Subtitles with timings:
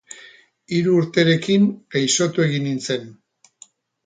[0.77, 1.67] Hiru urterekin,
[1.97, 3.07] gaixotu egin nintzen.